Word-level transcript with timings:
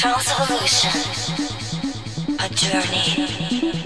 Transvolution. 0.00 0.88
A 2.38 2.48
journey. 2.48 3.79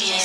Yeah. 0.00 0.23